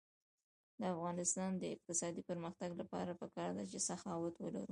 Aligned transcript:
د 0.79 0.81
افغانستان 0.95 1.51
د 1.57 1.63
اقتصادي 1.75 2.21
پرمختګ 2.29 2.69
لپاره 2.81 3.11
پکار 3.21 3.49
ده 3.57 3.63
چې 3.71 3.77
سخاوت 3.89 4.35
ولرو. 4.39 4.59